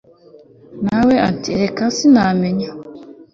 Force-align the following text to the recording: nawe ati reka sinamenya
nawe 0.85 1.15
ati 1.29 1.49
reka 1.61 1.83
sinamenya 1.95 2.69